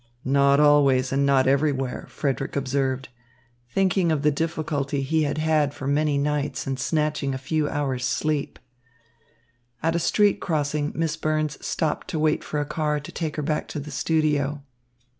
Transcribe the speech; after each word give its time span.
"Not 0.25 0.59
always 0.59 1.11
and 1.11 1.27
not 1.27 1.45
everywhere," 1.45 2.07
Frederick 2.09 2.55
observed, 2.55 3.09
thinking 3.69 4.11
of 4.11 4.23
the 4.23 4.31
difficulty 4.31 5.03
he 5.03 5.21
had 5.25 5.37
had 5.37 5.75
for 5.75 5.85
many 5.85 6.17
nights 6.17 6.65
in 6.65 6.77
snatching 6.77 7.35
a 7.35 7.37
few 7.37 7.69
hours' 7.69 8.03
sleep. 8.07 8.57
At 9.83 9.95
a 9.95 9.99
street 9.99 10.39
crossing 10.39 10.91
Miss 10.95 11.15
Burns 11.17 11.63
stopped 11.63 12.07
to 12.07 12.17
wait 12.17 12.43
for 12.43 12.59
a 12.59 12.65
car 12.65 12.99
to 12.99 13.11
take 13.11 13.35
her 13.35 13.43
back 13.43 13.67
to 13.67 13.79
the 13.79 13.91
studio. 13.91 14.63